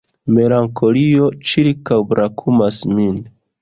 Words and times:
Melankolio 0.37 1.29
ĉirkaŭbrakumas 1.53 2.85
min. 2.99 3.27